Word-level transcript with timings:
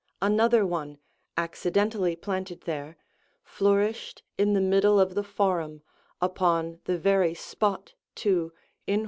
Another 0.19 0.65
one, 0.65 0.97
accidentally 1.37 2.15
planted 2.15 2.61
there, 2.61 2.97
flourished 3.43 4.23
in 4.35 4.53
the 4.53 4.59
middle 4.59 4.99
of 4.99 5.13
the 5.13 5.21
Forum,75 5.23 5.81
upon 6.23 6.79
the 6.85 6.97
very 6.97 7.35
spot, 7.35 7.93
too, 8.15 8.51
in. 8.87 8.99